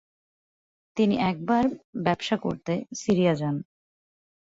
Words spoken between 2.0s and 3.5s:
ব্যবসার করতে সিরিয়া